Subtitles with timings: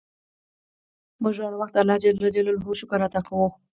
[1.21, 3.47] موږ هر وخت د اللهﷻ شکر ادا کوو.